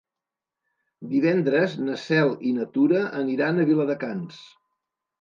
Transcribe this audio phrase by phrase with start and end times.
[1.11, 4.45] Divendres na Cel i na Tura aniran a Viladecans.